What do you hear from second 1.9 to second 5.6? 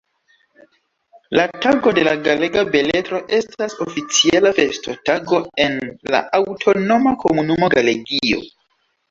de la Galega Beletro estas oficiala festotago